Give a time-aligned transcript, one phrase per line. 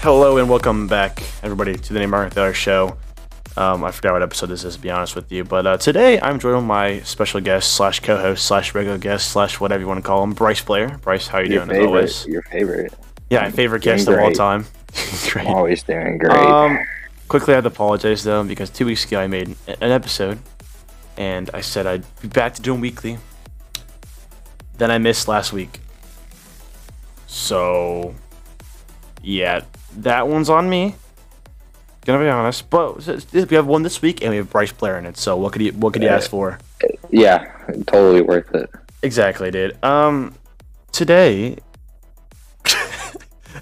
[0.00, 2.96] Hello and welcome back, everybody, to the Name Mark Thaler Show.
[3.56, 5.42] Um, I forgot what episode this is, to be honest with you.
[5.42, 9.58] But uh, today I'm joined with my special guest slash co-host slash regular guest slash
[9.58, 10.98] whatever you want to call him, Bryce Blair.
[10.98, 11.78] Bryce, how are you Your doing?
[11.80, 12.94] As always, favorite, your favorite.
[13.30, 14.36] yeah, my favorite Doing guest of all great.
[14.36, 14.66] time.
[15.30, 15.46] Great.
[15.46, 16.32] Always doing great.
[16.38, 16.78] Um,
[17.28, 20.38] quickly, I have to apologize though because two weeks ago I made an an episode,
[21.18, 23.18] and I said I'd be back to doing weekly.
[24.78, 25.80] Then I missed last week,
[27.26, 28.14] so
[29.22, 29.64] yeah,
[29.96, 30.94] that one's on me.
[32.04, 35.06] Gonna be honest, but we have one this week, and we have Bryce Blair in
[35.06, 35.16] it.
[35.16, 36.58] So what could you what could you ask for?
[37.10, 37.50] yeah,
[37.86, 38.70] totally worth it.
[39.02, 39.82] Exactly, dude.
[39.84, 40.34] Um,
[40.92, 41.58] today,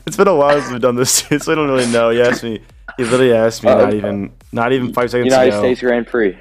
[0.07, 2.11] it's been a while since we've done this, dude, so I don't really know.
[2.11, 2.61] He asked me.
[2.99, 5.43] He literally asked me Uh, not even not even five seconds ago.
[5.43, 5.63] United ago.
[5.63, 6.39] States Grand Prix.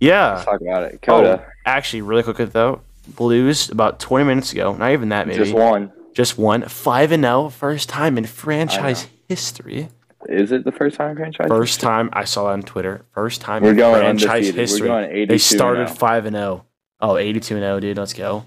[0.00, 0.32] Yeah.
[0.34, 1.04] Let's talk about it.
[1.06, 4.74] Oh, actually, really quick though, Blues about 20 minutes ago.
[4.74, 5.38] Not even that, maybe.
[5.38, 5.92] just won.
[6.14, 9.88] Just won five and zero, first time in franchise history.
[10.28, 11.46] Is it the first time franchise?
[11.48, 13.04] First time I saw that on Twitter.
[13.12, 14.54] First time We're in going franchise undefeated.
[14.56, 14.88] We're history.
[14.88, 15.94] going 82 they started now.
[15.94, 16.64] five and zero.
[17.00, 17.98] Oh, 82 and 0, dude.
[17.98, 18.46] Let's go.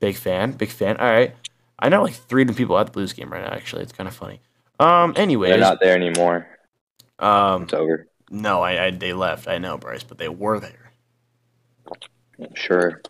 [0.00, 0.52] Big fan.
[0.52, 0.96] Big fan.
[0.98, 1.34] All right.
[1.78, 3.52] I know like three different people at the Blues game right now.
[3.52, 4.40] Actually, it's kind of funny.
[4.80, 5.12] Um.
[5.16, 6.46] Anyways, They're not there anymore.
[7.18, 7.62] um.
[7.64, 8.06] It's over.
[8.30, 9.48] No, I, I they left.
[9.48, 10.92] I know, Bryce, but they were there.
[12.54, 13.00] Sure.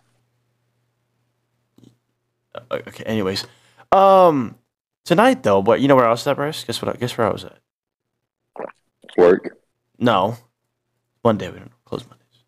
[2.55, 3.05] Uh, okay.
[3.05, 3.45] Anyways,
[3.93, 4.55] um,
[5.09, 6.63] tonight though, but you know where I was at, Bryce?
[6.65, 6.99] Guess what?
[7.01, 7.59] Guess where I was at?
[9.17, 9.57] Work.
[9.99, 10.37] No,
[11.25, 11.51] Monday.
[11.51, 12.45] We don't close Mondays.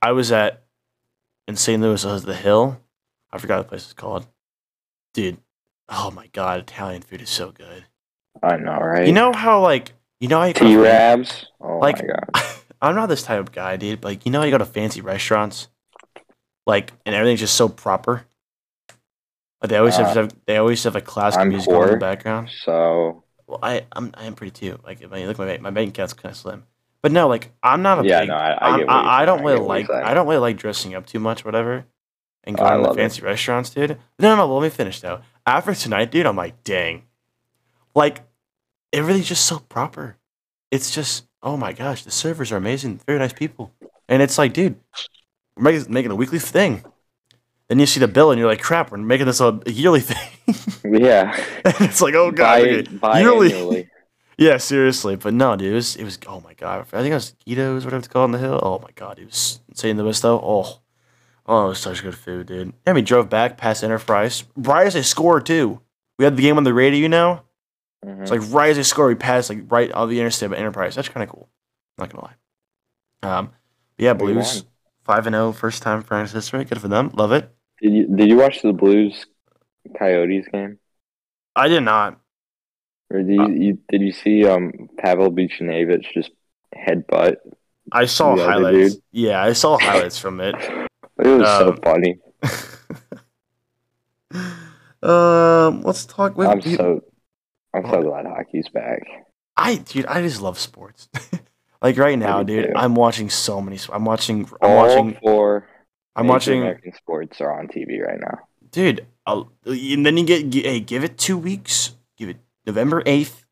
[0.00, 0.62] I was at
[1.46, 1.82] in St.
[1.82, 2.04] Louis.
[2.04, 2.80] I was at the Hill.
[3.32, 4.26] I forgot the place is called.
[5.12, 5.38] Dude,
[5.88, 7.84] oh my god, Italian food is so good.
[8.42, 9.06] I know, right?
[9.06, 11.46] You know how like you know go T Rabs.
[11.60, 12.44] Oh Like- my god.
[12.82, 14.00] I'm not this type of guy, dude.
[14.00, 15.68] But like you know how you go to fancy restaurants,
[16.66, 18.24] like and everything's just so proper.
[19.62, 21.96] Like they always Uh, have they always have like classical I'm music on in the
[21.96, 22.50] background.
[22.64, 24.78] So Well, I I'm I am pretty too.
[24.84, 26.64] Like if I look at my my bank account's kind of slim,
[27.02, 28.28] but no, like I'm not a yeah, big.
[28.28, 29.90] no, I, I I'm- get what you're I, I don't really like.
[29.90, 31.84] I don't really like dressing up too much, whatever,
[32.44, 33.00] and Oh, going to love it.
[33.00, 33.98] fancy restaurants, dude.
[34.18, 35.20] No, no, let me finish though.
[35.46, 37.02] After tonight, dude, I'm like, dang,
[37.94, 38.20] like
[38.92, 40.16] everything's just so proper.
[40.70, 43.72] It's just, oh my gosh, the servers are amazing, very nice people,
[44.08, 44.76] and it's like, dude,
[45.56, 46.84] we're making, making a weekly thing.
[47.70, 50.56] Then you see the bill and you're like, crap, we're making this a yearly thing.
[50.82, 51.32] Yeah.
[51.64, 53.88] and it's like, oh god, Bi- okay, yearly.
[54.36, 57.14] Yeah, seriously, but no, dude, it was, it was oh my god, I think it
[57.14, 58.58] was Guido's, whatever it's called on the hill.
[58.62, 60.40] Oh my god, it was insane the best though.
[60.42, 60.80] Oh,
[61.46, 62.72] oh, it was such good food, dude.
[62.86, 64.44] And we drove back past Enterprise.
[64.56, 65.80] Right as they scored too.
[66.18, 67.42] We had the game on the radio, you know.
[68.04, 68.22] Mhm.
[68.22, 70.94] It's like right as they scored, we passed like right on the interstate of Enterprise.
[70.96, 71.48] That's kind of cool.
[71.98, 73.38] Not gonna lie.
[73.38, 73.50] Um,
[73.98, 74.64] yeah, Blues
[75.04, 76.64] five and zero, first time franchise history.
[76.64, 77.10] Good for them.
[77.14, 77.54] Love it.
[77.82, 79.26] Did you did you watch the Blues
[79.98, 80.78] Coyotes game?
[81.56, 82.20] I did not.
[83.12, 86.30] Or did you, Uh, you did you see um Pavel Buchnevich just
[86.74, 87.36] headbutt?
[87.92, 88.94] I saw highlights.
[88.94, 89.02] dude?
[89.12, 90.54] Yeah, I saw highlights from it.
[91.18, 92.18] It was so Um, funny.
[95.02, 96.36] um, let's talk.
[96.36, 97.00] With, I'm so
[97.74, 99.02] I'm so glad hockey's back.
[99.56, 101.08] I dude, I just love sports.
[101.82, 102.72] like right now, dude, too.
[102.76, 103.78] I'm watching so many.
[103.92, 104.48] I'm watching.
[104.62, 105.18] I'm All watching.
[105.22, 105.66] four
[106.20, 106.60] I'm major watching.
[106.62, 108.38] American sports are on TV right now.
[108.70, 110.48] Dude, I'll, and then you get.
[110.50, 111.94] gi- Hey, give it two weeks.
[112.16, 112.36] Give it
[112.66, 113.44] November eighth.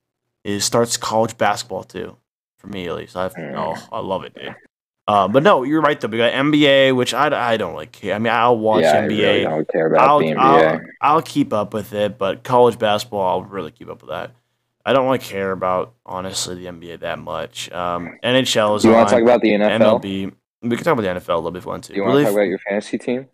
[0.45, 2.17] It starts college basketball too,
[2.59, 3.17] for me at least.
[3.17, 3.55] I Mm.
[3.57, 4.55] oh, I love it, dude.
[5.07, 6.07] Uh, but no, you're right though.
[6.09, 7.93] We got NBA, which I, I don't like.
[7.93, 8.15] care.
[8.15, 9.09] I mean, I'll watch yeah, I NBA.
[9.09, 10.37] really don't care about I'll, the NBA.
[10.39, 14.33] I'll, I'll keep up with it, but college basketball, I'll really keep up with that.
[14.85, 17.71] I don't really care about honestly the NBA that much.
[17.73, 20.01] Um, NHL is Do you want to talk about the NFL?
[20.03, 20.33] MLB.
[20.63, 21.93] We can talk about the NFL a little bit if we want to.
[21.93, 23.29] Do you want to talk about your fantasy team?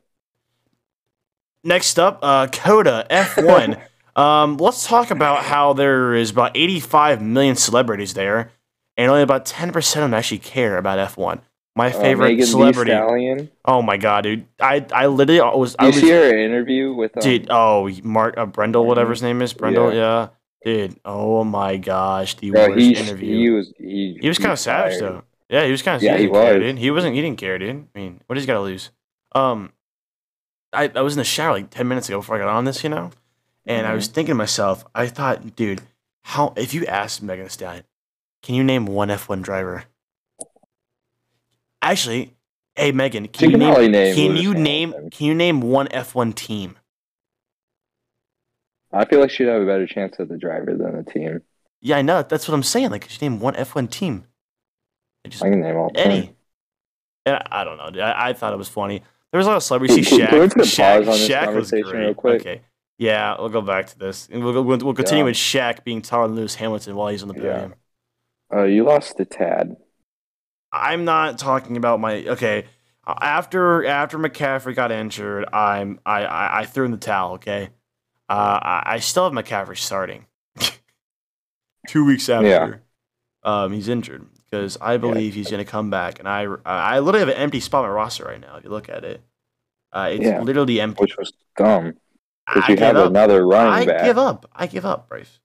[1.62, 3.80] Next up, uh, COTA F1.
[4.16, 8.50] um, let's talk about how there is about 85 million celebrities there,
[8.96, 11.40] and only about 10% of them actually care about F1.
[11.76, 12.92] My Uh, favorite Thee celebrity.
[13.64, 14.46] Oh my god, dude!
[14.60, 15.74] I I literally was.
[15.78, 17.46] I You was see her interview with um, dude.
[17.50, 19.92] Oh, Mark uh, Brundle, whatever his name is, Brundle.
[19.92, 19.94] Yeah.
[19.94, 20.28] Yeah.
[20.64, 21.00] dude.
[21.04, 23.36] Oh my gosh, the bro, worst he, interview.
[23.36, 25.24] he was he, He was kind of savage though.
[25.48, 26.02] Yeah, he was kind of.
[26.02, 26.58] Yeah, he, was.
[26.58, 26.78] dude.
[26.78, 27.14] He wasn't.
[27.14, 27.86] He didn't care, dude.
[27.94, 28.90] I mean, what does he got to lose?
[29.34, 29.72] Um,
[30.72, 32.82] I I was in the shower like ten minutes ago before I got on this,
[32.82, 33.10] you know,
[33.66, 35.82] and I was thinking to myself, I thought, dude,
[36.22, 37.84] how if you asked Megan Thee Stallion,
[38.42, 39.84] can you name one F one driver?
[41.82, 42.34] Actually,
[42.74, 43.92] hey Megan, can She you can name?
[43.92, 45.10] name can you name?
[45.10, 46.76] Can you name one F one team?
[48.92, 51.42] I feel like she'd have a better chance at the driver than the team.
[51.80, 52.22] Yeah, I know.
[52.22, 52.90] That's what I'm saying.
[52.90, 54.26] Like, could you name one F one team?
[55.24, 56.34] I just I can name all any.
[57.26, 58.02] And I, I don't know.
[58.02, 59.02] I, I thought it was funny.
[59.32, 60.06] There was a lot of celebrities.
[60.08, 60.28] Shaq.
[60.28, 62.40] can we put a Shaq, pause on this Shaq was conversation real quick?
[62.42, 62.60] Okay.
[62.98, 64.28] Yeah, we'll go back to this.
[64.30, 65.30] And we'll, go- we'll, we'll continue Yeah.
[65.30, 67.52] with Shaq being taller than Lewis Hamilton while he's on the Yeah.
[67.52, 67.74] podium.
[68.54, 69.76] Uh, you lost to Tad.
[70.72, 72.66] I'm not talking about my okay.
[73.06, 77.34] After after McCaffrey got injured, I'm I I, I threw in the towel.
[77.34, 77.70] Okay,
[78.28, 78.32] uh,
[78.62, 80.26] I, I still have McCaffrey starting.
[81.88, 82.74] Two weeks after, Yeah.
[83.42, 87.26] um, he's injured because I believe he's going to come back, and I I literally
[87.26, 88.56] have an empty spot on my roster right now.
[88.56, 89.20] If you look at it,
[89.92, 90.40] uh, it's Yeah.
[90.42, 91.02] literally empty.
[91.02, 91.94] which was dumb
[92.46, 93.10] because you have up.
[93.10, 94.04] another running I back.
[94.04, 94.48] give up.
[94.54, 95.40] I give up, Bryce.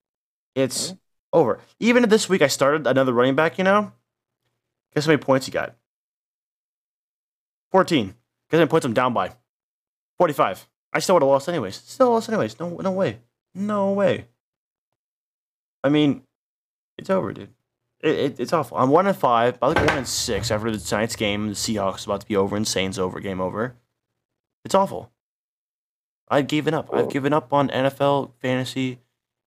[0.56, 0.94] It's
[1.34, 1.60] over.
[1.80, 3.58] Even this week, I started another running back.
[3.58, 3.92] You know,
[4.94, 5.76] guess how many points he got?
[7.72, 8.08] Fourteen.
[8.50, 9.34] Guess how many points I'm down by?
[10.18, 10.68] Forty-five.
[10.94, 11.76] I still would have lost anyways.
[11.76, 12.60] Still lost anyways.
[12.60, 13.20] No, no way.
[13.56, 14.26] No way.
[15.84, 16.24] I mean,
[16.98, 17.54] it's over, dude.
[18.02, 18.78] It, it, it's awful.
[18.78, 19.58] I'm one and five.
[19.62, 21.50] I like one and six after the tonight's game.
[21.50, 23.20] The Seahawks about to be over and Saints over.
[23.20, 23.76] Game over.
[24.64, 25.12] It's awful.
[26.30, 26.90] I've given up.
[26.94, 29.00] I've given up on NFL fantasy,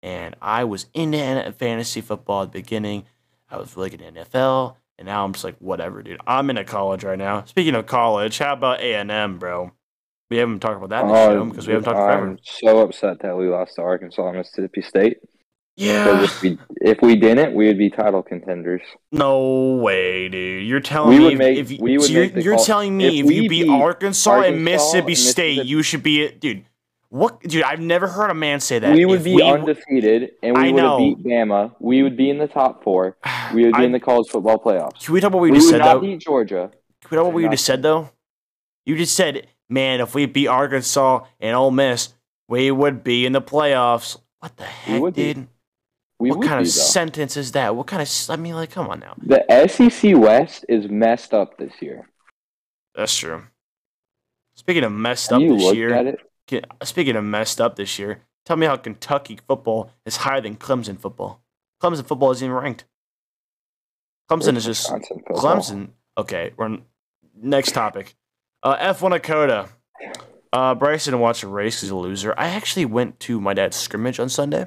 [0.03, 3.05] and I was into fantasy football at the beginning.
[3.49, 6.21] I was really good in NFL, and now I'm just like, whatever, dude.
[6.27, 7.45] I'm in a college right now.
[7.45, 9.73] Speaking of college, how about A and M, bro?
[10.29, 12.27] We haven't talked about that in the oh, show because we haven't talked forever.
[12.27, 15.19] Oh, I'm so upset that we lost to Arkansas and Mississippi State.
[15.77, 16.23] Yeah.
[16.25, 18.83] If we if we didn't, we would be title contenders.
[19.11, 20.67] No way, dude.
[20.67, 23.07] You're telling We me if, make- if you, we would so you're, you're telling me
[23.07, 26.03] if if, you we beat beat Arkansas, Arkansas and Mississippi and State, Mississippi- you should
[26.03, 26.65] be it, dude.
[27.09, 27.63] What, dude?
[27.63, 28.95] I've never heard a man say that.
[28.95, 31.75] we would be we- undefeated, and we would have beat Bama.
[31.79, 33.17] We would be in the top four.
[33.55, 35.05] We would be I- in the college football playoffs.
[35.05, 35.77] Can we talk about what you We just said?
[35.77, 36.01] We would not though?
[36.01, 36.71] beat Georgia.
[37.03, 38.11] Can we talk about what you just said though?
[38.87, 42.15] You just said, man, if we beat Arkansas and Ole Miss,
[42.49, 44.19] we would be in the playoffs.
[44.41, 45.47] What the heck, would be.
[46.23, 46.81] We what kind be, of though.
[46.81, 47.75] sentence is that?
[47.75, 48.31] What kind of?
[48.31, 49.17] I mean, like, come on now.
[49.19, 52.09] The SEC West is messed up this year.
[52.95, 53.43] That's true.
[54.55, 56.65] Speaking of messed Have up this year, at it?
[56.85, 60.97] Speaking of messed up this year, tell me how Kentucky football is higher than Clemson
[60.97, 61.43] football.
[61.83, 62.85] Clemson football isn't even ranked.
[64.31, 64.89] Clemson is just
[65.31, 65.89] Clemson.
[66.17, 66.79] Okay, we're
[67.35, 68.15] next topic.
[68.63, 69.71] Uh, F1 Dakota.
[70.53, 72.33] Uh, Bryson watched a race he's a loser.
[72.37, 74.67] I actually went to my dad's scrimmage on Sunday.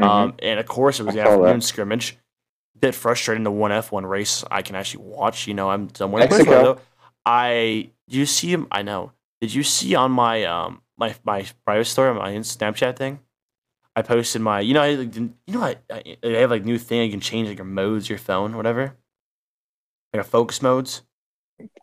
[0.00, 0.06] Mhm.
[0.06, 1.62] Um, and of course, it was the afternoon that.
[1.62, 2.18] scrimmage.
[2.78, 5.46] Bit frustrating the one F1 race I can actually watch.
[5.46, 6.20] You know, I'm somewhere.
[6.20, 6.62] Mexico.
[6.62, 6.78] Though.
[7.26, 8.66] I you see him?
[8.72, 9.12] I know.
[9.40, 13.20] Did you see on my um my my private story on my Snapchat thing?
[13.94, 16.78] I posted my you know I, like, you know I, I they have like new
[16.78, 18.96] thing you can change like your modes your phone whatever
[20.12, 21.02] like a focus modes.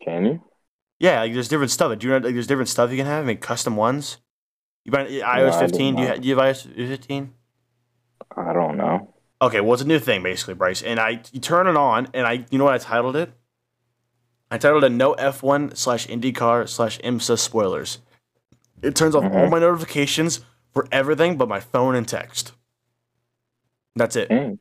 [0.03, 0.41] Can you?
[0.99, 1.97] Yeah, like there's different stuff.
[1.97, 3.23] Do you know like there's different stuff you can have?
[3.23, 4.17] I mean, custom ones.
[4.83, 5.95] You buy iOS I 15?
[5.95, 7.33] Do you do you have iOS 15?
[8.35, 9.13] I don't know.
[9.41, 10.81] Okay, well, it's a new thing basically, Bryce.
[10.81, 13.31] And I you turn it on, and I you know what I titled it?
[14.49, 17.99] I titled it "No F1 slash IndyCar slash IMSA spoilers."
[18.81, 19.51] It turns off all Mhm.
[19.51, 20.41] my notifications
[20.73, 22.53] for everything but my phone and text.
[23.95, 24.59] That's it, Dang.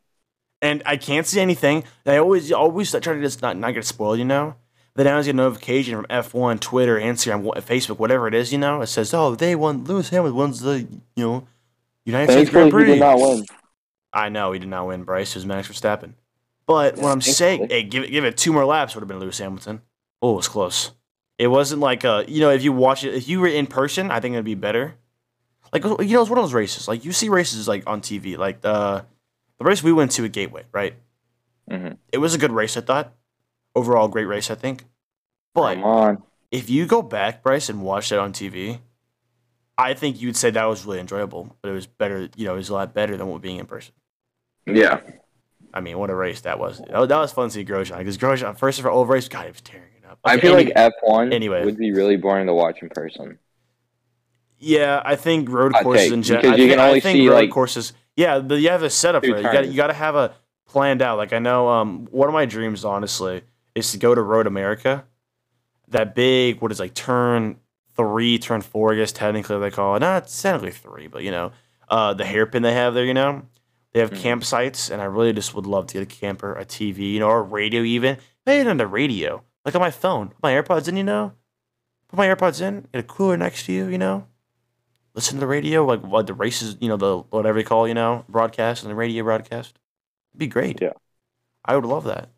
[0.62, 1.84] and I can't see anything.
[2.06, 4.54] I always always try to just not not get spoiled, you know.
[4.94, 8.58] Then I always get a notification from F1, Twitter, Instagram, Facebook, whatever it is, you
[8.58, 8.80] know.
[8.80, 9.84] It says, "Oh, they won.
[9.84, 10.80] Lewis Hamilton wins the
[11.16, 11.48] you know
[12.06, 13.44] United States Grand Prix." did not win.
[14.12, 15.04] I know he did not win.
[15.04, 16.14] Bryce was Max Verstappen.
[16.66, 19.20] But what I'm saying, hey, give it give it two more laps would have been
[19.20, 19.82] Lewis Hamilton.
[20.22, 20.92] Oh, it was close.
[21.38, 24.10] It wasn't like uh you know if you watch it if you were in person,
[24.10, 24.94] I think it'd be better.
[25.72, 26.88] Like you know, it's one of those races.
[26.88, 29.04] Like you see races like on TV, like the
[29.58, 30.94] the race we went to at Gateway, right?
[31.70, 31.98] Mhm.
[32.12, 33.12] It was a good race, I thought.
[33.74, 34.84] Overall, great race, I think.
[35.54, 36.22] But Come on.
[36.50, 38.78] if you go back, Bryce, and watch that on TV,
[39.78, 41.54] I think you'd say that was really enjoyable.
[41.60, 43.66] But it was better, you know, it was a lot better than what being in
[43.66, 43.94] person.
[44.66, 45.00] Yeah.
[45.74, 46.78] I mean, what a race that was.
[46.78, 49.28] That was, that was fun to see Grosjean because Grosjean, first of all, over race,
[49.28, 50.18] God, he was tearing it up.
[50.24, 51.64] I feel any- like F1 anyway.
[51.64, 53.38] would be really boring to watch in person.
[54.58, 56.42] yeah, I think road courses take, in general.
[56.42, 57.92] because I you think, can only see, road like, courses.
[58.16, 59.42] Yeah, but you have a setup for it.
[59.42, 60.34] You got you got to have a
[60.66, 61.18] planned out.
[61.18, 63.42] Like I know, um, one of my dreams, honestly,
[63.74, 65.04] is to go to Road America.
[65.88, 67.56] That big, what is like turn
[67.96, 70.00] three, turn four, I guess technically they call it.
[70.00, 71.52] Not technically three, but you know,
[71.88, 73.04] uh, the hairpin they have there.
[73.04, 73.42] You know,
[73.92, 74.20] they have Mhm.
[74.22, 77.28] campsites, and I really just would love to get a camper, a TV, you know,
[77.28, 78.18] or a radio even.
[78.44, 80.96] Maybe on the radio, like on my phone, put my AirPods in.
[80.96, 81.32] You know,
[82.08, 83.86] put my AirPods in, get a cooler next to you.
[83.86, 84.26] You know,
[85.14, 87.94] listen to the radio, like what the races, you know, the whatever you call, you
[87.94, 89.78] know, broadcast and the radio broadcast.
[90.32, 90.80] It'd be great.
[90.80, 90.92] Yeah.
[91.64, 92.30] I would love that.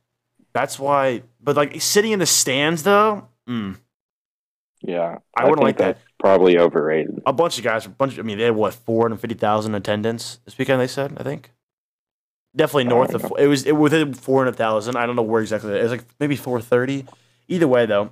[0.54, 3.76] That's why, but like sitting in the stands though, mm,
[4.80, 5.18] Yeah.
[5.36, 5.98] I wouldn't like that.
[6.18, 7.22] Probably overrated.
[7.26, 8.14] a bunch of guys, a bunch.
[8.14, 10.80] Of, I mean, they had what four hundred fifty thousand attendance this weekend.
[10.80, 11.52] They said, I think,
[12.56, 13.32] definitely north of.
[13.38, 14.96] It was it within four hundred thousand.
[14.96, 15.78] I don't know where exactly.
[15.78, 17.06] It was like maybe four thirty.
[17.48, 18.10] Either way, though,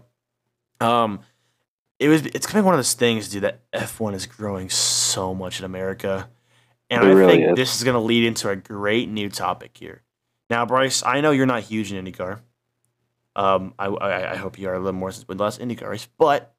[0.80, 1.20] um,
[1.99, 3.42] it was it's kind of one of those things, dude.
[3.42, 6.28] That F one is growing so much in America,
[6.90, 7.56] and It I really think is.
[7.56, 10.02] this is going to lead into a great new topic here.
[10.49, 12.40] Now, Bryce, I know you're not huge in IndyCar.
[13.35, 16.08] Um, I, I I hope you are a little more since we less IndyCar race.
[16.18, 16.54] But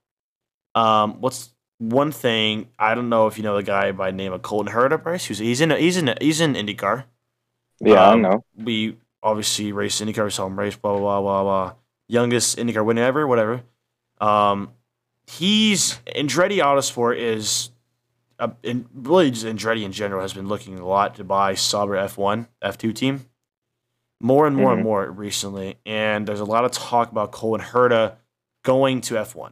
[0.78, 4.34] um, what's one thing I don't know if you know the guy by the name
[4.34, 5.26] of Colton Herta, Bryce.
[5.26, 7.06] Who's he's in he's in he's in IndyCar.
[7.80, 8.44] Yeah, Um, I know.
[8.56, 11.74] We obviously race IndyCar, we saw him race, blah blah blah blah blah.
[12.08, 13.64] Youngest IndyCar winner ever, whatever.
[14.20, 14.72] Um,
[15.28, 17.70] he's Andretti Autosport is,
[18.40, 21.96] uh, in, really just Andretti in general has been looking a lot to buy Sauber
[21.98, 23.26] F1 F2 team,
[24.20, 24.86] more and more and Mhm.
[24.86, 28.16] more recently, and there's a lot of talk about Colton Herta
[28.64, 29.52] going to F1.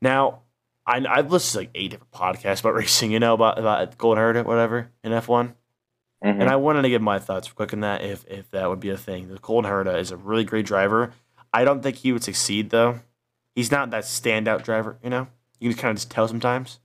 [0.00, 0.42] Now,
[0.86, 4.22] I, I've listened to like eight different podcasts about racing, you know, about about Colton
[4.22, 5.54] Herta, whatever in F1.
[6.24, 6.40] Mhm.
[6.40, 8.90] And I wanted to give my thoughts quick on that if if that would be
[8.90, 9.28] a thing.
[9.28, 11.12] The Colton Herta is a really great driver.
[11.52, 13.00] I don't think he would succeed though.
[13.54, 15.28] He's not that standout driver, you know?
[15.58, 16.78] You can kind of just tell sometimes.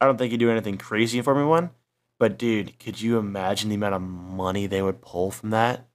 [0.00, 1.70] I don't think he'd do anything crazy in Formula One.
[2.18, 5.88] But dude, could you imagine the amount of money they would pull from that?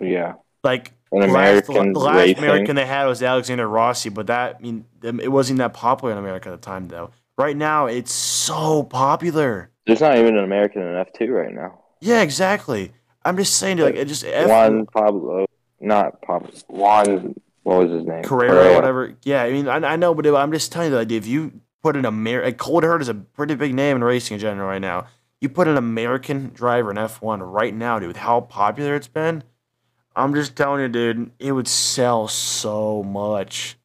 [0.00, 2.38] yeah, Like An the last, American the last racing.
[2.44, 6.18] American they had was Alexander Rossi, but that I mean it wasn't that popular in
[6.18, 7.10] America at the time though.
[7.36, 9.70] Right now it's so popular.
[9.86, 11.80] there's not even an American in F two right now.
[12.00, 12.92] Yeah, exactly.
[13.24, 15.46] I'm just saying, like it just F- Juan Pablo,
[15.80, 16.50] not Pablo.
[16.68, 18.22] Juan, what was his name?
[18.22, 19.14] Carrera, or whatever.
[19.22, 21.96] Yeah, I mean, I, I know, but I'm just telling you, like, if you put
[21.96, 24.80] an Amer, like, Cold Hurt is a pretty big name in racing in general right
[24.80, 25.06] now.
[25.40, 29.42] You put an American driver in F1 right now, dude, with how popular it's been.
[30.16, 33.76] I'm just telling you, dude, it would sell so much.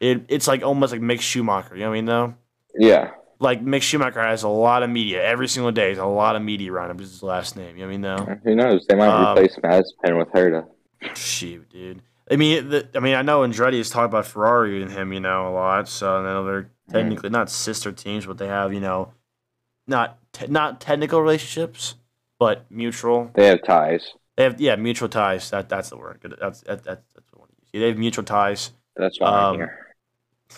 [0.00, 1.74] It it's like almost like Mick Schumacher.
[1.74, 2.34] You know what I mean, though.
[2.74, 5.86] Yeah, Like Mick Schumacher has a lot of media every single day.
[5.86, 7.00] There's a lot of media around him.
[7.00, 7.76] Is his last name.
[7.76, 8.40] You know what I mean, though.
[8.44, 8.86] who knows?
[8.86, 10.66] They might Um, replace Mazepin with Herta.
[11.14, 12.02] Shoot, dude.
[12.30, 15.20] I mean, the, I mean, I know Andretti has talked about Ferrari and him, you
[15.20, 15.86] know, a lot.
[15.88, 19.12] So I know they're technically not sister teams, but they have, you know,
[19.86, 21.96] not te- not technical relationships,
[22.38, 23.30] but mutual.
[23.34, 24.12] They have ties.
[24.36, 25.50] They have yeah, mutual ties.
[25.50, 26.20] That that's the word.
[26.40, 27.82] That's that, that, that's what I want to use.
[27.82, 28.72] They have mutual ties.
[28.96, 29.96] That's why Um, I'm here.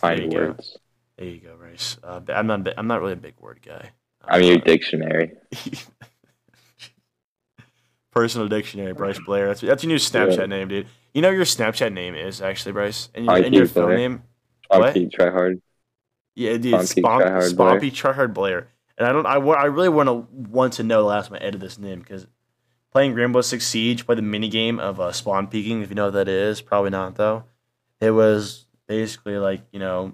[0.02, 0.38] There you Find go.
[0.48, 0.78] words.
[1.16, 1.96] There you go, Race.
[2.02, 2.68] Uh, I'm not.
[2.76, 3.90] I'm not really a big word guy.
[4.26, 5.32] I'm your dictionary.
[8.10, 9.48] Personal dictionary, Bryce Blair.
[9.48, 10.46] That's that's your new Snapchat Yeah.
[10.46, 10.86] name, dude.
[11.14, 13.96] You know your Snapchat name is actually, Bryce, and your, and your phone Blair.
[13.96, 14.22] name.
[14.70, 14.94] I'll What?
[14.94, 15.60] keep try hard.
[16.36, 17.80] Yeah, dude, Spompy Spomp, Tryhard Blair.
[17.90, 18.68] Tryhard Blair.
[18.96, 20.12] And I don't, I, I really want to
[20.50, 22.26] want to know the last time I edited this name because
[22.94, 25.82] playing Rainbow Six Siege, play the mini game of uh, spawn peeking.
[25.82, 27.44] If you know what that is, probably not though.
[28.00, 30.12] It was basically like you know,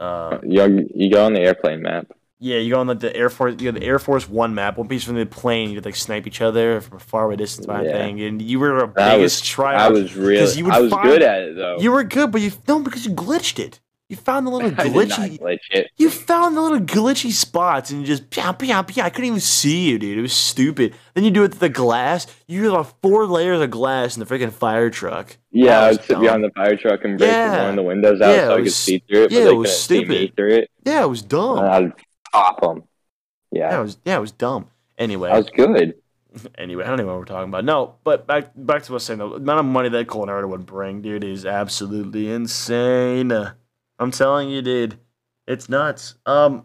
[0.00, 2.06] uh, You you go on the airplane map.
[2.38, 4.78] yeah, you go on like the Air Force, you know, the Air Force One map.
[4.78, 7.66] One piece from the plane, you like snipe each other from a far away distance
[7.66, 7.92] by Yeah.
[7.92, 9.74] thing, and you were a biggest was try.
[9.74, 11.78] I was really you I was find- good at it though.
[11.80, 13.80] You were good, but you no because you glitched it.
[14.08, 15.38] You found the little I did not glitchy.
[15.38, 15.90] glitch it.
[15.98, 19.02] You found the little glitchy spots and you just pew, pew, pew.
[19.02, 20.16] I couldn't even see you, dude.
[20.18, 20.94] It was stupid.
[21.14, 22.26] Then you do it to the glass.
[22.46, 25.36] You have four layers of glass in the freaking fire truck.
[25.50, 26.22] Yeah, That I would sit dumb.
[26.22, 27.60] behind the fire truck and break Yeah.
[27.60, 29.54] one of the windows out Yeah, so I could see through it, yeah, they it
[29.56, 30.36] was couldn't see me stupid.
[30.36, 30.70] through it.
[30.84, 31.58] Yeah, it was dumb.
[31.58, 31.92] And I'd
[32.32, 32.84] pop them.
[33.52, 34.68] yeah, Yeah, it was yeah, it was dumb.
[34.96, 35.94] Anyway, I was good.
[36.58, 37.64] anyway, I don't even know what we're talking about.
[37.66, 39.18] No, but back back to what I was saying.
[39.18, 43.32] The amount of money that Colton Herta would bring, dude, is absolutely insane.
[43.98, 44.98] I'm telling you, dude,
[45.46, 46.14] it's nuts.
[46.26, 46.64] Um,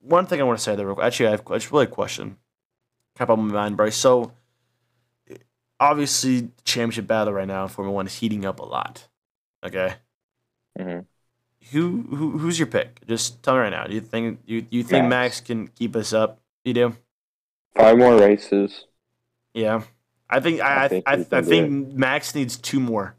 [0.00, 1.06] one thing I want to say there, real quick.
[1.06, 2.36] Actually, I have it's really a question.
[3.18, 3.96] Of on my mind, Bryce.
[3.96, 4.32] So,
[5.80, 9.08] obviously, championship battle right now in Formula One is heating up a lot.
[9.64, 9.94] Okay,
[10.78, 11.00] hmm
[11.72, 13.06] who who who's your pick?
[13.06, 13.86] Just tell me right now.
[13.86, 15.40] Do you think you you think Max Max.
[15.40, 16.40] can keep us up?
[16.64, 16.96] You do?
[17.74, 18.84] Five more races.
[19.54, 19.82] Yeah,
[20.28, 23.16] I think I I, I think I, I, think Max needs two more.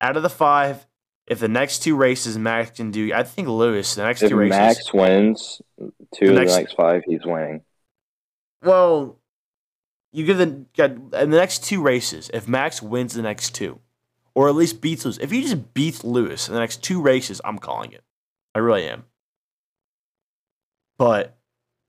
[0.00, 0.86] Out of the five,
[1.28, 4.36] if the next two races Max can do, I think Lewis the next If two
[4.36, 4.50] races.
[4.58, 7.62] Max wins two The of next- the next five, he's winning.
[8.62, 9.18] Well,
[10.12, 10.44] you give the
[11.22, 12.30] in the next two races.
[12.34, 13.78] If Max wins the next two,
[14.34, 17.40] or at least beats Lewis, if he just beats Lewis in the next two races,
[17.44, 18.02] I'm calling it.
[18.54, 19.04] I really am.
[20.98, 21.36] But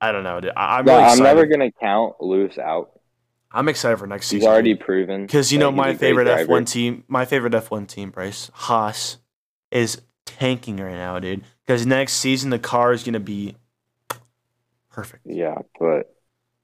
[0.01, 0.39] I don't know.
[0.39, 0.51] dude.
[0.55, 2.91] I, I'm Yeah, really I'm never gonna count Lewis out.
[3.51, 4.41] I'm excited for next He's season.
[4.41, 5.25] He's already proven.
[5.25, 6.27] Because you know my favorite.
[6.27, 9.17] F1 team, my favorite F1 team, Bryce Haas,
[9.71, 11.43] is tanking right now, dude.
[11.65, 13.55] Because next season the car is gonna be
[14.89, 15.25] perfect.
[15.25, 16.15] Yeah, but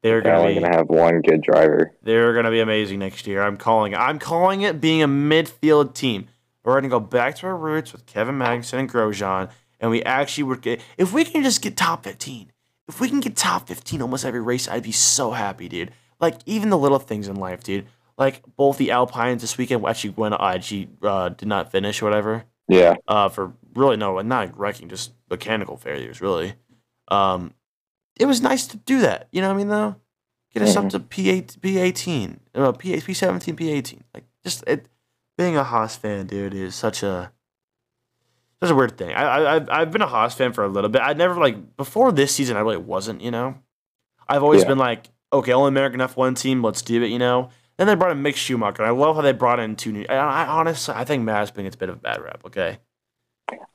[0.02, 1.92] They're gonna only be gonna have one good driver.
[2.04, 3.42] they're gonna be amazing next year.
[3.42, 4.00] I'm calling it.
[4.00, 6.28] I'm calling it being a midfield team.
[6.64, 10.46] We're gonna go back to our roots with Kevin Magnussen and Grosjean, and we actually
[10.46, 12.52] would get if we can just get top 15.
[12.88, 15.92] If we can get top 15 almost every race, I'd be so happy, dude.
[16.20, 17.88] Like even the little things in life, dude.
[18.18, 20.34] Like both the Alpines this weekend actually went.
[20.36, 22.46] Uh, actually uh, did not finish or whatever.
[22.68, 22.96] Yeah.
[23.08, 26.54] uh, for really no, not wrecking, just mechanical failures, really.
[27.10, 27.54] Um,
[28.20, 29.28] it was nice to do that.
[29.32, 29.96] You know what I mean, though?
[30.54, 30.90] Get us up Mhm.
[30.92, 34.02] to P8, P18, uh, P, P17, P18.
[34.14, 34.88] Like, just it,
[35.38, 37.32] being a Haas fan, dude, is such a
[38.64, 39.14] such a weird thing.
[39.14, 41.02] I, I I've I've been a Haas fan for a little bit.
[41.02, 42.56] I never like before this season.
[42.56, 43.22] I really wasn't.
[43.22, 43.56] You know,
[44.30, 44.70] I've always Yeah.
[44.70, 46.64] been like, okay, only American F1 team.
[46.64, 47.10] Let's do it.
[47.10, 47.50] You know.
[47.78, 48.84] Then they brought in Mick Schumacher.
[48.84, 50.06] I love how they brought in two new.
[50.08, 52.42] I, I honestly, I think Mazepin gets a bit of a bad rap.
[52.46, 52.80] Okay.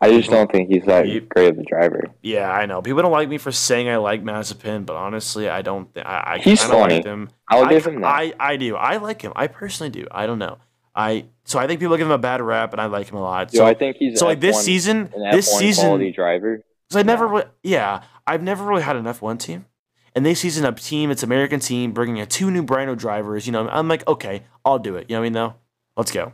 [0.00, 1.28] I just don't think he's that Yep.
[1.28, 2.04] great of a driver.
[2.22, 2.82] Yeah, I know.
[2.82, 5.92] People don't like me for saying I like Mazepin, but honestly, I don't.
[5.94, 7.02] Th- I, I He's of like funny.
[7.02, 7.28] him.
[7.48, 8.06] I'll I, give him that.
[8.08, 8.74] I, I do.
[8.74, 9.32] I like him.
[9.36, 10.06] I personally do.
[10.10, 10.58] I don't know.
[10.94, 13.20] I so I think people give him a bad rap, and I like him a
[13.22, 13.52] lot.
[13.52, 16.62] Yo, So, I think he's so like this F1 season, this F1 season, quality driver.
[16.88, 17.44] because I never, Yeah.
[17.62, 19.66] yeah, I've never really had an F one team,
[20.14, 23.46] and this season a team, it's American team, bringing in two new new drivers.
[23.46, 25.08] You know, I'm like, okay, I'll do it.
[25.10, 25.32] You know what I mean?
[25.34, 25.54] Though,
[25.96, 26.32] let's go.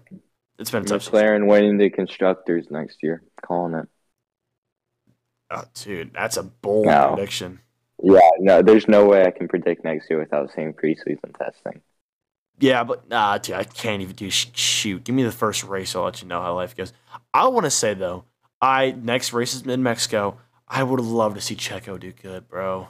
[0.59, 1.03] It's been a tough.
[1.11, 3.23] McLaren winning the constructors next year.
[3.45, 3.89] Calling it.
[5.51, 7.07] Oh, dude, that's a bold No.
[7.15, 7.61] prediction.
[8.03, 11.83] Yeah, no, there's no way I can predict next year without seeing preseason testing.
[12.59, 15.05] Yeah, but nah, dude, I can't even do sh- shoot.
[15.05, 15.95] Give me the first race.
[15.95, 16.93] I'll let you know how life goes.
[17.35, 18.25] I want to say though,
[18.63, 20.39] I next race is in Mexico.
[20.67, 22.89] I would love to see Checo do good, bro.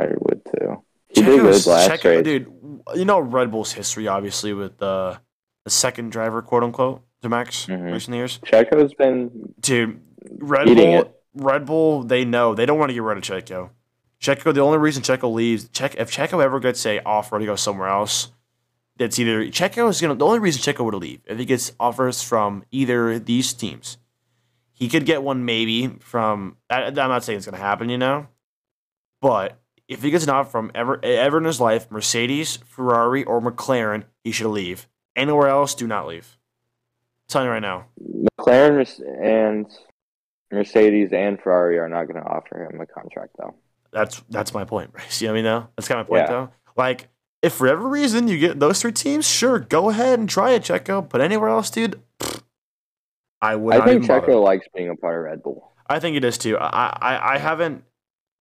[0.00, 0.82] I would too.
[1.08, 2.24] He did good last Checo- race.
[2.24, 2.52] dude.
[2.94, 5.20] You know Red Bull's history, obviously, with the
[5.64, 7.92] the second driver, quote unquote, to Max Mhm.
[7.92, 8.38] recent years.
[8.46, 10.00] Checo's been Dude,
[10.38, 11.20] Red Bull, it.
[11.34, 13.70] Red Bull, they know they don't want to get rid of Checo.
[14.20, 17.56] Checo, the only reason Checo leaves, Check if Checo ever gets a offer to go
[17.56, 18.28] somewhere else,
[18.96, 20.14] that's either Checo is gonna.
[20.14, 23.98] The only reason Checo would leave if he gets offers from either these teams,
[24.72, 26.56] he could get one maybe from.
[26.70, 28.28] I, I'm not saying it's gonna happen, you know,
[29.20, 29.58] but
[29.90, 34.04] if he gets an offer from ever ever in his life, Mercedes, Ferrari, or McLaren,
[34.24, 34.88] he should leave.
[35.16, 36.38] Anywhere else, do not leave.
[37.24, 37.86] I'm telling you right now.
[38.38, 38.86] McLaren
[39.22, 39.66] and
[40.52, 43.54] Mercedes and Ferrari are not going to offer him a contract though.
[43.92, 45.20] That's that's my point, Bryce.
[45.20, 45.68] You know what I mean, though?
[45.76, 46.36] That's kind of my point, Yeah.
[46.36, 46.50] though.
[46.76, 47.08] Like,
[47.42, 50.62] if for every reason you get those three teams, sure, go ahead and try it,
[50.62, 51.06] Checo.
[51.08, 52.42] But anywhere else, dude, pfft,
[53.42, 54.28] I would I think even bother.
[54.28, 55.72] Checo likes being a part of Red Bull.
[55.88, 56.56] I think it is too.
[56.56, 57.82] I I, I haven't.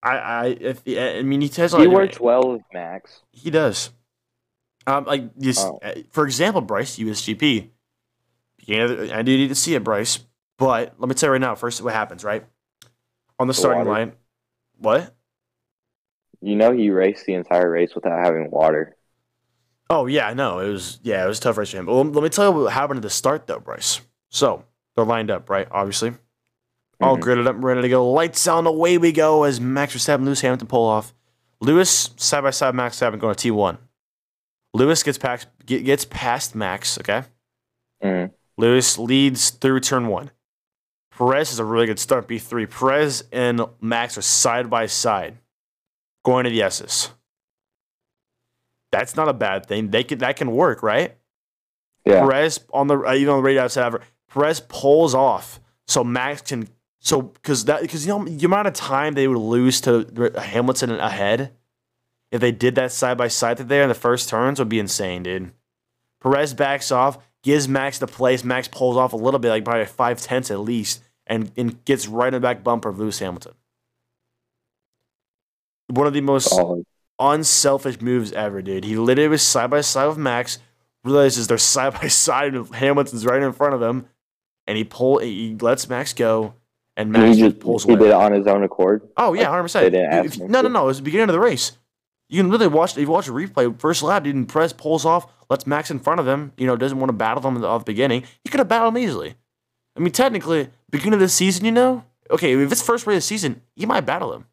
[0.01, 3.21] I I if I mean he has He works well with Max.
[3.31, 3.91] He does.
[4.87, 5.79] Um, like this, Oh.
[5.83, 7.69] uh, for example, Bryce USGP.
[8.57, 10.19] Beginning I do need to see it, Bryce.
[10.57, 11.55] But let me tell you right now.
[11.55, 12.45] First, what happens, right?
[13.39, 13.89] On the The starting water.
[13.91, 14.13] line.
[14.77, 15.13] What?
[16.41, 18.95] You know he raced the entire race without having water.
[19.89, 20.59] Oh yeah, I know.
[20.59, 21.85] It was yeah, it was a tough race for him.
[21.85, 24.01] But let me tell you what happened at the start though, Bryce.
[24.29, 24.63] So
[24.95, 25.67] they're lined up, right?
[25.71, 26.13] Obviously,
[27.01, 27.21] all Mhm.
[27.21, 28.11] gridded up, ready to go.
[28.11, 31.13] Lights on, away we go as Max Verstappen, Lewis Hamilton pull off.
[31.61, 33.77] Lewis side by side, Max Verstappen going to T one.
[34.73, 36.97] Lewis gets past gets past Max.
[36.99, 37.23] Okay,
[38.03, 38.31] Mhm.
[38.57, 40.31] Lewis leads through turn one.
[41.11, 42.27] Perez is a really good start.
[42.27, 42.65] B three.
[42.65, 45.37] Perez and Max are side by side,
[46.23, 47.11] going to the S's.
[48.91, 49.91] That's not a bad thing.
[49.91, 51.17] They can that can work, right?
[52.05, 52.21] Yeah.
[52.21, 54.01] Perez on the uh, even on the radio outside ever.
[54.29, 56.67] Perez pulls off so Max can
[56.99, 60.91] so because that because you know the amount of time they would lose to Hamilton
[60.91, 61.53] ahead
[62.31, 65.23] if they did that side by side there in the first turns would be insane,
[65.23, 65.51] dude.
[66.21, 68.43] Perez backs off, gives Max the place.
[68.43, 72.07] Max pulls off a little bit, like probably five tenths at least, and, and gets
[72.07, 73.53] right in the back bumper of Lewis Hamilton.
[75.87, 76.85] One of the most Solid.
[77.17, 78.83] unselfish moves ever, dude.
[78.83, 80.59] He literally was side by side with Max,
[81.03, 84.05] realizes they're side by side, and Hamilton's right in front of him,
[84.67, 86.53] and he pull he lets Max go,
[86.99, 89.07] and Max he just pulls he did it on his own accord.
[89.17, 89.91] Oh yeah, hundred percent.
[89.91, 90.83] didn't ask If- him No, no, no.
[90.83, 91.71] It was the beginning of the race.
[92.29, 92.91] You can literally watch.
[92.91, 96.19] If you watch a replay, first lap, didn't press, pulls off, lets Max in front
[96.19, 96.51] of him.
[96.57, 98.23] You know, doesn't want to battle them at the beginning.
[98.43, 99.33] He could have battled him easily.
[99.97, 103.17] I mean, technically, beginning of the season, you know, okay, if it's first race of
[103.19, 104.45] the season, he might battle him.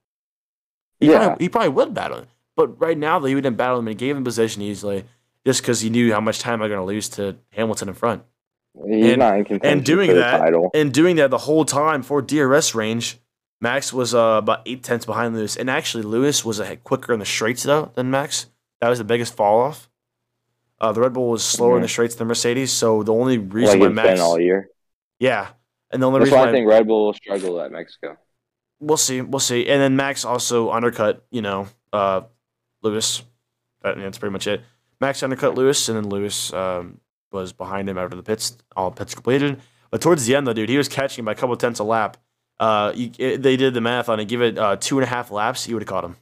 [1.01, 1.27] He Yeah.
[1.27, 2.27] probably, he probably would battle him.
[2.57, 5.05] But right now, though, he didn't battle him and gave him position easily,
[5.45, 8.23] just because he knew how much time they're going to lose to Hamilton in front.
[8.87, 10.71] He's And- not in contention doing for the that- title.
[10.75, 13.19] And doing that the whole time for DRS range,
[13.61, 15.57] Max was uh, about eight tenths behind Lewis.
[15.57, 18.47] And actually, Lewis was a quicker in the straights though than Max.
[18.81, 19.89] That was the biggest fall off.
[20.79, 23.55] Uh, the Red Bull was slower in the straights than Mercedes, so the only Like
[23.55, 24.69] reason why it's Max, been all year.
[25.19, 25.49] yeah,
[25.91, 28.19] and the only That's reason why why I think Red Bull will struggle at Mexico.
[28.79, 29.67] we'll see, we'll see.
[29.71, 32.21] And then Max also undercut, you know, uh,
[32.83, 33.23] Lewis.
[33.81, 34.61] That, that's pretty much it.
[35.01, 37.01] Max undercut Lewis, and then Lewis um,
[37.37, 39.61] was behind him after the pits, all pits completed.
[39.91, 42.17] But towards the end, though, dude, he was catching by a couple tenths a lap.
[42.59, 44.27] Uh, you, it, they did the math on it.
[44.27, 46.17] Give it uh, two and a half laps, he would have caught him.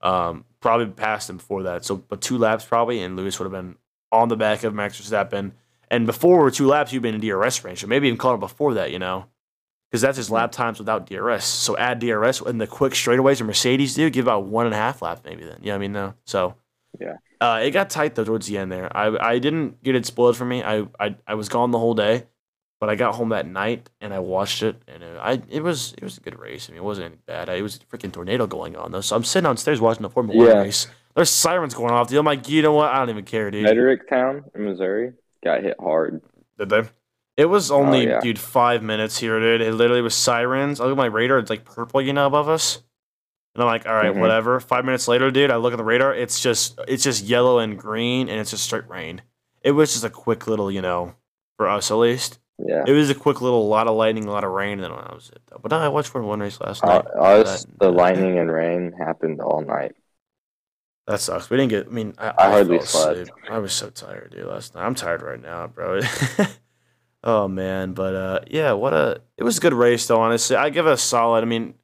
[0.00, 1.84] Um, probably passed him before that.
[1.84, 3.76] So, but two laps probably, and Lewis would have been
[4.10, 5.52] on the back of Max Verstappen.
[5.90, 7.80] And before two laps, you've been in DRS range.
[7.80, 9.26] So maybe even caught him before that, you know?
[9.90, 11.44] Because that's his lap times without DRS.
[11.44, 14.78] So add DRS and the quick straightaways and Mercedes do, give about one and a
[14.78, 15.60] half laps maybe then.
[15.62, 15.92] Know I mean?
[15.92, 16.14] No.
[16.24, 16.56] So
[17.00, 17.16] Yeah.
[17.40, 18.94] Uh, it got tight though towards the end there.
[18.96, 20.62] I I didn't get it spoiled for me.
[20.62, 22.24] I I, I was gone the whole day,
[22.80, 25.92] but I got home that night and I watched it and it, I it was
[25.98, 26.68] it was a good race.
[26.68, 27.48] I mean, it wasn't any bad.
[27.50, 29.02] It was a freaking tornado going on though.
[29.02, 30.54] So I'm sitting downstairs watching the Formula Yeah.
[30.54, 30.86] One race.
[31.14, 32.18] There's sirens going off, dude.
[32.18, 32.90] I'm like, you know what?
[32.92, 33.64] I don't even care, dude.
[33.66, 36.20] Fredericktown in Missouri got hit hard.
[36.58, 36.82] Did they?
[37.38, 38.20] It was only, Oh, yeah.
[38.20, 39.62] dude, five minutes here, dude.
[39.62, 40.78] It literally was sirens.
[40.80, 42.82] I look at my radar, it's like purple, you know, above us.
[43.56, 44.20] And I'm like, all right, Mhm.
[44.20, 44.60] whatever.
[44.60, 47.78] Five minutes later, dude, I look at the radar, it's just it's just yellow and
[47.78, 49.22] green and it's just straight rain.
[49.62, 51.14] It was just a quick little, you know,
[51.56, 52.38] for us at least.
[52.58, 52.84] Yeah.
[52.86, 55.14] It was a quick little lot of lightning, a lot of rain, and then that
[55.14, 55.58] was it though.
[55.62, 57.04] But no, I watched Formula One race last Uh, night.
[57.14, 59.94] That- the that- lightning and rain happened all night.
[61.06, 61.48] That sucks.
[61.48, 61.86] We didn't get.
[61.86, 63.30] I mean, I, I hardly slept.
[63.48, 64.44] I was so tired, dude.
[64.46, 66.00] Last night, I'm tired right now, bro.
[67.24, 69.20] oh man, but uh, yeah, what a.
[69.36, 70.20] It was a good race, though.
[70.20, 71.42] Honestly, I give it a solid.
[71.42, 71.74] I mean,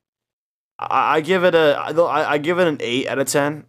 [0.91, 1.77] I, I give it a.
[1.79, 3.67] I, I give it an eight out of ten,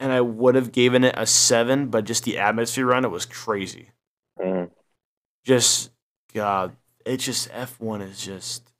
[0.00, 3.26] and I would have given it a seven, but just the atmosphere around it was
[3.26, 3.90] crazy.
[4.38, 4.70] Mm.
[5.44, 5.90] Just
[6.32, 8.72] God, it just F one is just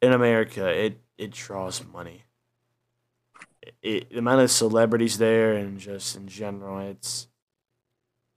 [0.00, 0.68] in America.
[0.68, 2.24] It it draws money.
[3.82, 7.28] It, the amount of celebrities there and just in general, it's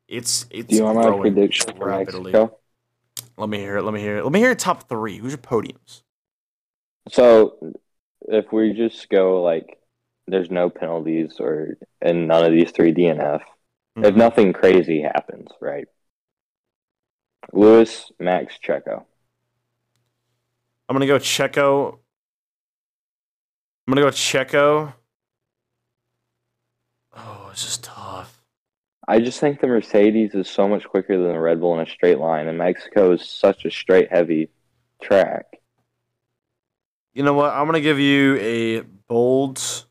[0.07, 2.31] it's it's Do you want my prediction for rapidly.
[2.31, 2.57] Mexico?
[3.37, 3.83] Let me hear it.
[3.83, 4.23] Let me hear it.
[4.23, 5.17] Let me hear your top three.
[5.17, 6.03] Who's your podiums?
[7.09, 7.73] So,
[8.27, 9.79] if we just go like,
[10.27, 13.41] there's no penalties or and none of these three DNF.
[13.97, 14.17] If Mhm.
[14.17, 15.87] nothing crazy happens, right?
[17.51, 19.05] Lewis, Max, Checo.
[20.89, 21.99] I'm gonna go Checo.
[23.85, 24.93] I'm gonna go Checo.
[27.15, 28.41] Oh, it's just tough.
[29.07, 31.89] I just think the Mercedes is so much quicker than the Red Bull in a
[31.89, 34.49] straight line, and Mexico is such a straight heavy
[35.01, 35.59] track.
[37.13, 37.53] You know what?
[37.53, 39.85] I'm gonna give you a bold.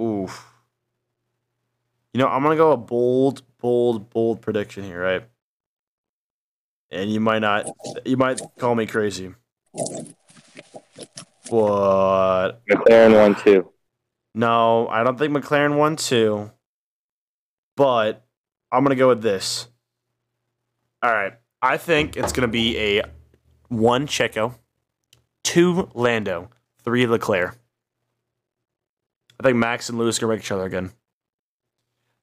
[0.00, 0.46] Oof.
[2.12, 5.24] You know, I'm gonna go a bold, bold, bold prediction here, right?
[6.90, 7.66] And you might not.
[8.04, 9.34] You might call me crazy.
[11.48, 12.60] What?
[12.68, 13.70] McLaren won two.
[14.34, 16.50] No, I don't think McLaren won two.
[17.76, 18.24] But
[18.70, 19.66] I'm gonna go with this.
[21.02, 23.02] All right, I think it's gonna be a
[23.68, 24.54] one Checo,
[25.44, 26.50] two Lando,
[26.84, 27.56] three Leclerc.
[29.38, 30.90] I think Max and Lewis gonna wreck each other again.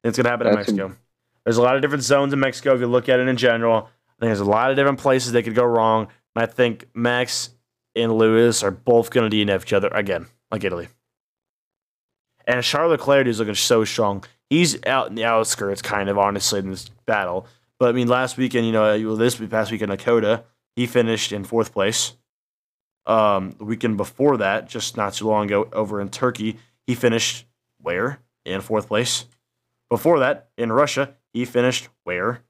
[0.03, 0.97] It's gonna happen in That's a- Mexico.
[1.43, 3.84] There's a lot of different zones in Mexico if you look at it in general.
[3.86, 6.86] I think there's a lot of different places they could go wrong, and I think
[6.93, 7.49] Max
[7.95, 10.89] and Lewis are both gonna DNF each other again, like Italy.
[12.45, 14.23] And Charles Leclerc is looking so strong.
[14.49, 17.47] He's out in the outskirts, kind of honestly, in this battle.
[17.80, 20.43] But I mean, last weekend, you know, this past weekend, in Dakota,
[20.75, 22.13] he finished in fourth place.
[23.07, 27.45] Um, the weekend before that, just not too long ago, over in Turkey, he finished
[27.81, 29.25] where in fourth place.
[29.89, 32.41] Before that, in Russia, he finished where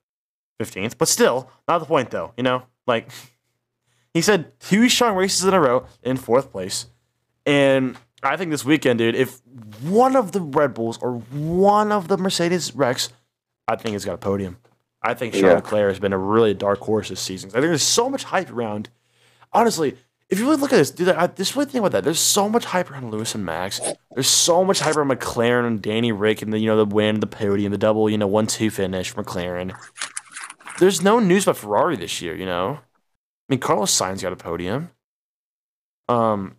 [0.58, 0.98] fifteenth.
[0.98, 2.34] But still, not the point though.
[2.36, 3.10] You know, like
[4.14, 6.88] he said, two strong races in a row in fourth place,
[7.46, 9.40] and I think this weekend, dude, if
[9.84, 13.10] one of the Red Bulls or one of the Mercedes wrecks,
[13.68, 14.58] I think he's got a podium.
[15.04, 15.54] I think Charles Yeah.
[15.58, 17.52] Leclerc has been a really dark horse this season.
[17.52, 18.90] I think there's so much hype around.
[19.54, 19.96] Honestly,
[20.30, 22.04] if you really look at this, dude, I, this really think about that.
[22.04, 23.80] There's so much hype around Lewis and Max.
[24.14, 27.22] There's so much hype around McLaren and Danny Ric and the you know the win,
[27.22, 29.78] the podium, the double, you know, one two finish for McLaren.
[30.80, 32.80] There's no news about Ferrari this year, you know.
[32.80, 34.92] I mean, Carlos Sainz got a podium.
[36.10, 36.58] Um,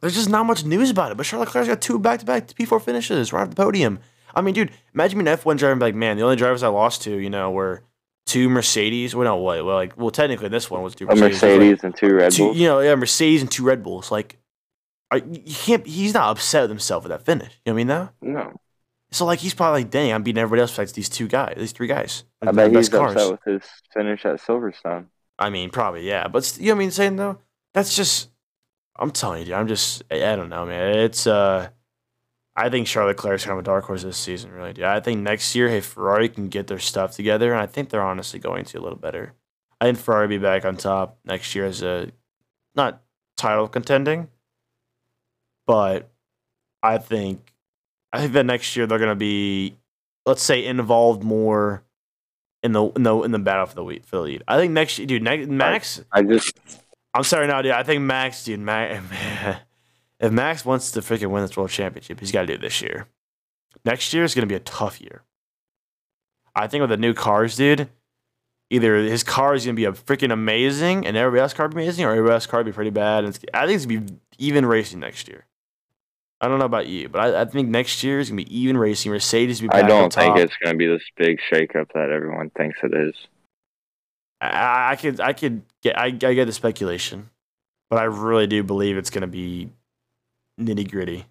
[0.00, 1.16] there's just not much news about it.
[1.16, 3.98] But Charles Leclerc's got two back-to-back P4 finishes right at the podium.
[4.34, 6.62] I mean, dude, imagine being an F1 driver and be like, man, the only drivers
[6.62, 7.82] I lost to, you know, were
[8.26, 9.14] two Mercedes.
[9.14, 9.64] Well, no, what?
[9.64, 11.42] Well, like, well, technically this one was two Mercedes.
[11.42, 12.36] Like, Mercedes and two Red Bulls.
[12.36, 14.10] two, you know, yeah, Mercedes and two Red Bulls.
[14.10, 14.38] Like,
[15.10, 15.86] I, you can't.
[15.86, 17.52] He's not upset with himself with that finish.
[17.64, 17.86] You know what I mean?
[17.86, 18.08] Though.
[18.22, 18.52] No,
[19.12, 21.72] So like, he's probably like, dang, I'm beating everybody else besides these two guys, these
[21.72, 22.24] three guys.
[22.42, 23.12] I bet he's cars.
[23.14, 25.06] upset with his finish at Silverstone.
[25.38, 26.28] I mean, probably, yeah.
[26.28, 27.38] But you know what I mean saying though?
[27.74, 28.30] That's just
[28.98, 30.98] I'm telling you, dude, I'm just I, I don't know, man.
[30.98, 31.68] It's uh
[32.56, 34.84] I think Charles Leclerc's kind of a dark horse this season, really, dude.
[34.84, 38.02] I think next year, hey, Ferrari can get their stuff together, and I think they're
[38.02, 39.34] honestly going to a little better.
[39.80, 42.10] I think Ferrari will be back on top next year as a
[42.74, 43.02] not
[43.36, 44.28] title contending,
[45.66, 46.10] but
[46.82, 47.52] I think
[48.12, 49.76] I think that next year they're gonna be
[50.24, 51.82] let's say involved more
[52.62, 54.42] in the in the in the battle for the lead for the lead.
[54.48, 56.02] I think next year, dude, ne- Max.
[56.10, 56.58] I just
[57.12, 57.72] I'm sorry, no, dude.
[57.72, 59.04] I think Max, dude, Max.
[60.20, 62.80] If Max wants to freaking win this world championship, he's got to do it this
[62.80, 63.06] year.
[63.84, 65.22] Next year is gonna be a tough year.
[66.54, 67.88] I think with the new cars, dude.
[68.70, 72.04] either his car is gonna be a freaking amazing and everybody else's car be amazing,
[72.04, 73.24] or everybody else's car be pretty bad.
[73.24, 75.44] And it's, I think it's gonna be even racing next year.
[76.40, 78.76] I don't know about you, but I, I think next year is gonna be even
[78.76, 79.12] racing.
[79.12, 82.78] Mercedes be I don't think it's going to be this big shakeup that everyone thinks
[82.82, 83.14] it is.
[84.40, 87.30] I, I could I could get I, I get the speculation,
[87.88, 89.70] but I really do believe it's gonna be
[90.60, 91.24] nitty gritty.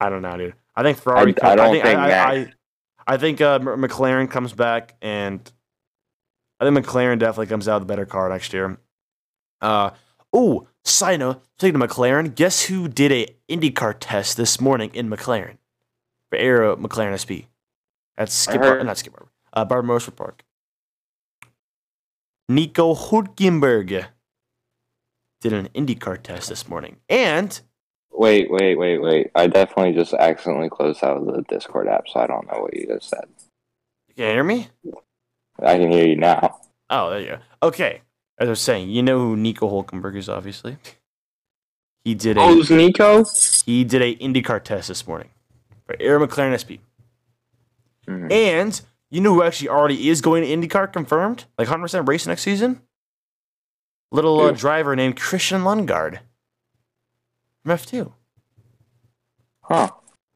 [0.00, 0.54] I don't know, dude.
[0.76, 1.30] I think Ferrari.
[1.30, 2.52] I comes- don't think, think I, I, I,
[3.06, 5.40] I think uh, McLaren comes back, and
[6.60, 8.78] I think McLaren definitely comes out with a better car next year.
[9.60, 9.90] Uh
[10.32, 15.08] oh, side note, speaking of McLaren, guess who did a IndyCar test this morning in
[15.10, 15.56] McLaren
[16.30, 17.50] for Arrow McLaren SP?
[18.16, 18.84] That's Skip, heard.
[18.86, 20.44] not Skip Barber, uh, Barber Motorsport Park.
[22.48, 24.06] Nico Hulkenberg
[25.40, 27.60] did an IndyCar test this morning, and
[28.10, 29.30] Wait, wait, wait, wait.
[29.36, 32.86] I definitely just accidentally closed out the Discord app, so I don't know what you
[32.88, 33.24] just said.
[34.16, 34.68] can you hear me?
[35.62, 36.58] I can hear you now.
[36.90, 37.38] Oh, there you go.
[37.62, 38.00] Okay,
[38.38, 40.78] as I was saying, you know who Nico Hulkenberg is, obviously.
[42.02, 43.24] He did a Oh, Nico?
[43.66, 45.28] he did a IndyCar test this morning
[45.86, 46.80] for Arrow McLaren SP.
[48.08, 48.32] Mhm.
[48.32, 51.44] And you know who actually already is going to IndyCar confirmed?
[51.58, 52.80] Like 100% race next season?
[54.10, 56.20] Little uh, driver named Christian Lundgaard
[57.62, 58.12] from F2.
[59.62, 59.90] Huh.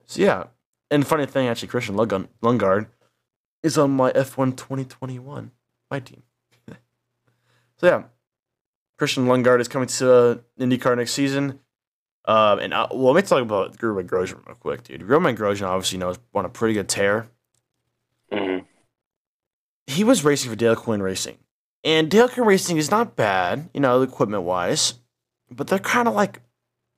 [0.07, 0.45] So, yeah.
[0.91, 2.89] And funny thing, actually, Christian Lundgaard, Lundgaard
[3.63, 5.51] is on my F1 2021,
[5.91, 6.23] my team.
[7.79, 8.03] so, yeah.
[8.99, 11.61] Christian Lundgaard is coming to uh, IndyCar next season.
[12.25, 15.03] Um, and uh, well, let me talk about Romain Grosjean real quick, dude.
[15.03, 17.29] Romain Grosjean obviously knows on a pretty good tear.
[18.31, 18.65] Mhm.
[19.87, 21.37] he was racing for Dale Coyne Racing.
[21.85, 24.95] And Dale Coyne Racing is not bad, you know, equipment wise,
[25.51, 26.41] but they're kind of like,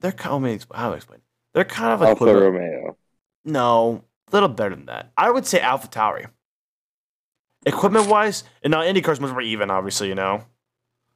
[0.01, 1.21] they're kind of, let me explain, how do I explain?
[1.55, 2.97] They're kind of like, Alfa Romeo.
[3.45, 5.13] no, a little better than that.
[5.17, 6.27] I would say Alpha Tauri.
[7.67, 10.45] Equipment wise, and now IndyCar's much more even, obviously, you know.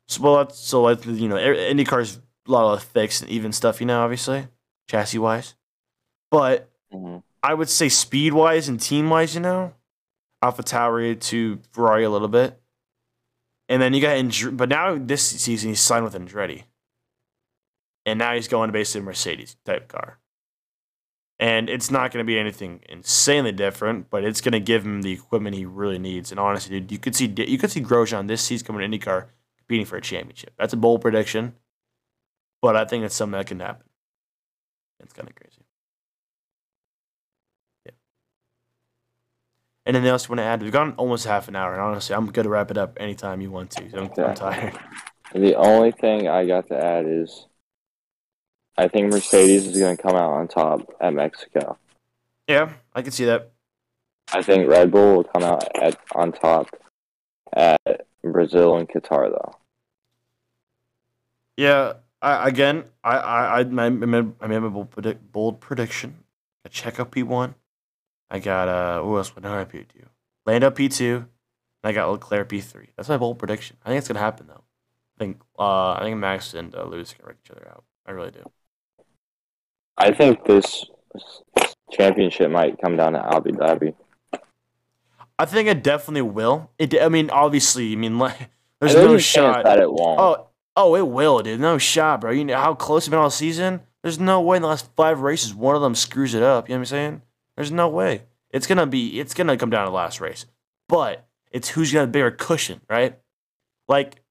[0.06, 3.80] So, well, that's, so like, you know, IndyCar's a lot of fixed and even stuff,
[3.80, 4.46] you know, obviously,
[4.88, 5.54] chassis wise.
[6.30, 7.22] But Mhm.
[7.42, 9.74] I would say speed wise and team wise, you know,
[10.40, 12.57] Alpha Tauri to Ferrari a little bit.
[13.68, 16.64] And then you got Andr- but now this season he's signed with Andretti.
[18.06, 20.18] And now he's going to basically Mercedes type car.
[21.38, 25.02] And it's not going to be anything insanely different, but it's going to give him
[25.02, 26.30] the equipment he really needs.
[26.30, 29.26] And honestly, dude, you could see you could see Grosjean this season coming to IndyCar
[29.58, 30.54] competing for a championship.
[30.58, 31.54] That's a bold prediction,
[32.60, 33.86] but I think it's something that can happen.
[35.00, 35.57] It's kind of crazy.
[39.88, 40.62] Anything else you want to add?
[40.62, 43.40] We've gone almost half an hour, and honestly, I'm good to wrap it up anytime
[43.40, 43.84] you want to.
[43.96, 44.78] I'm, I'm tired.
[45.34, 47.46] The only thing I got to add is
[48.76, 51.78] I think Mercedes is going to come out on top at Mexico.
[52.46, 53.50] Yeah, I can see that.
[54.30, 56.68] I think Red Bull will come out at on top
[57.54, 59.54] at Brazil and Qatar, though.
[61.56, 66.24] Yeah, I, again, I I I, I made a bold, predict, bold prediction.
[66.66, 67.54] A check up P one.
[68.30, 69.34] I got uh, who else?
[69.34, 70.06] What did I P two?
[70.46, 71.26] Lando P two.
[71.82, 72.88] And I got Leclerc P three.
[72.96, 73.76] That's my bold prediction.
[73.84, 74.64] I think it's gonna happen though.
[75.16, 77.84] I think uh, I think Max and uh, Lewis can wreck each other out.
[78.06, 78.44] I really do.
[79.96, 80.86] I think this
[81.90, 83.94] championship might come down to Abu Dhabi.
[85.38, 86.70] I think it definitely will.
[86.78, 87.00] It.
[87.00, 89.64] I mean, obviously, I mean, like, there's There's no shot.
[89.64, 90.20] that it won't.
[90.20, 91.60] Oh, oh, it will, dude.
[91.60, 92.30] No shot, bro.
[92.30, 93.80] You know how close it's been all season.
[94.02, 96.68] There's no way in the last five races one of them screws it up.
[96.68, 97.22] You know what I'm saying?
[97.58, 98.22] There's no way.
[98.50, 99.18] It's gonna be.
[99.18, 100.46] It's gonna come down to the last race.
[100.88, 103.18] But it's who's got a bigger cushion, right?
[103.88, 104.22] Like,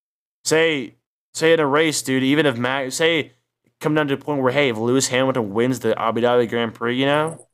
[0.44, 0.94] say,
[1.34, 2.22] say in a race, dude.
[2.22, 3.32] Even if Max, say,
[3.80, 6.72] come down to the point where hey, if Lewis Hamilton wins the Abu Dhabi Grand
[6.72, 7.46] Prix, you know,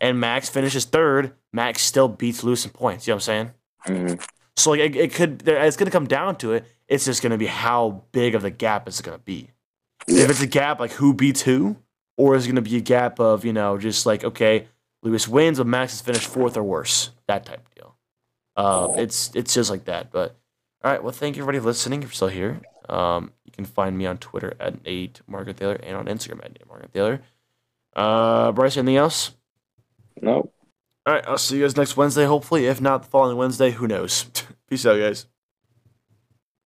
[0.00, 3.06] and Max finishes third, Max still beats Lewis in points.
[3.06, 3.52] You know what I'm
[3.86, 4.16] saying?
[4.16, 4.28] Mhm.
[4.56, 6.64] So like it, it could, it's gonna come down to it.
[6.88, 9.50] It's just gonna be how big of the gap is it gonna be.
[10.08, 11.76] If it's a gap like who beats who,
[12.16, 14.66] or is it gonna be a gap of you know just like okay,
[15.02, 17.96] Lewis wins, but Max is finished fourth or worse, that type of deal.
[18.56, 20.10] Uh, it's it's just like that.
[20.10, 20.36] But
[20.82, 22.02] all right, well, thank you everybody for listening.
[22.02, 25.74] If you're still here, um, you can find me on Twitter at Nate Margaret Thaler
[25.74, 27.20] and on Instagram at Nate Margaret Thaler.
[27.94, 29.32] Uh, Bryce, anything else?
[30.20, 30.50] No.
[31.06, 32.66] All right, I'll see you guys next Wednesday, hopefully.
[32.66, 34.26] If not the following Wednesday, who knows?
[34.68, 35.26] Peace out, guys.